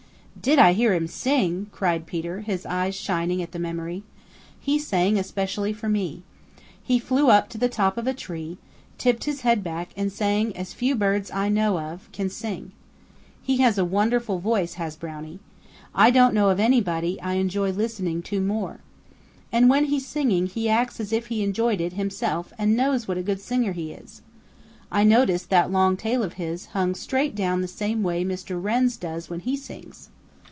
"Did 0.41 0.57
I 0.57 0.73
hear 0.73 0.95
him 0.95 1.05
sing!" 1.05 1.67
cried 1.71 2.07
Peter, 2.07 2.39
his 2.41 2.65
eyes 2.65 2.95
shining 2.95 3.43
at 3.43 3.51
the 3.51 3.59
memory. 3.59 4.01
"He 4.59 4.79
sang 4.79 5.19
especially 5.19 5.71
for 5.71 5.87
me. 5.87 6.23
He 6.81 6.97
flew 6.97 7.29
up 7.29 7.47
to 7.49 7.59
the 7.59 7.69
top 7.69 7.95
of 7.95 8.07
a 8.07 8.13
tree, 8.13 8.57
tipped 8.97 9.25
his 9.25 9.41
head 9.41 9.63
back 9.63 9.89
and 9.95 10.11
sang 10.11 10.55
as 10.57 10.73
few 10.73 10.95
birds 10.95 11.29
I 11.29 11.49
know 11.49 11.77
of 11.77 12.11
can 12.11 12.27
sing. 12.27 12.71
He 13.43 13.57
has 13.57 13.77
a 13.77 13.85
wonderful 13.85 14.39
voice, 14.39 14.75
has 14.75 14.95
Brownie. 14.95 15.39
I 15.93 16.09
don't 16.09 16.33
know 16.33 16.49
of 16.49 16.59
anybody 16.59 17.21
I 17.21 17.33
enjoy 17.33 17.69
listening 17.71 18.23
to 18.23 18.41
more. 18.41 18.79
And 19.51 19.69
when 19.69 19.85
he's 19.85 20.07
singing 20.07 20.47
he 20.47 20.67
acts 20.67 20.99
as 20.99 21.13
if 21.13 21.27
he 21.27 21.43
enjoyed 21.43 21.81
it 21.81 21.93
himself 21.93 22.51
and 22.57 22.75
knows 22.77 23.07
what 23.07 23.19
a 23.19 23.21
good 23.21 23.41
singer 23.41 23.73
he 23.73 23.91
is. 23.91 24.23
I 24.91 25.03
noticed 25.03 25.51
that 25.51 25.71
long 25.71 25.97
tail 25.97 26.23
of 26.23 26.33
his 26.33 26.67
hung 26.67 26.95
straight 26.95 27.35
down 27.35 27.61
the 27.61 27.67
same 27.67 28.01
way 28.01 28.25
Mr. 28.25 28.57
Wren's 28.59 28.97
does 28.97 29.29
when 29.29 29.41
he 29.41 29.55
sings." 29.55 30.09